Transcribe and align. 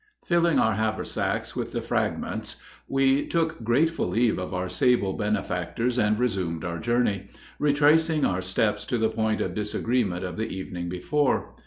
]Filling 0.25 0.57
our 0.57 0.73
haversacks 0.73 1.55
with 1.55 1.73
the 1.73 1.81
fragments, 1.83 2.55
we 2.87 3.23
took 3.27 3.63
grateful 3.63 4.07
leave 4.07 4.39
of 4.39 4.51
our 4.51 4.67
sable 4.67 5.13
benefactors 5.13 5.99
and 5.99 6.17
resumed 6.17 6.65
our 6.65 6.79
journey, 6.79 7.27
retracing 7.59 8.25
our 8.25 8.41
steps 8.41 8.83
to 8.83 8.97
the 8.97 9.09
point 9.11 9.41
of 9.41 9.53
disagreement 9.53 10.25
of 10.25 10.37
the 10.37 10.47
evening 10.49 10.89
before. 10.89 11.53